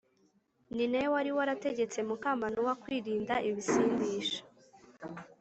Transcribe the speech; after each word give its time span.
Ni 0.75 0.85
na 0.91 0.97
we 1.01 1.07
wari 1.13 1.31
warategetse 1.37 1.99
muka 2.09 2.29
Manowa 2.41 2.73
kwirinda 2.83 3.35
ibisindisha 3.49 4.41